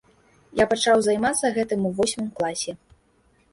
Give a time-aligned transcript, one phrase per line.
[0.59, 2.71] Я пачаў займацца гэтым у восьмым класе.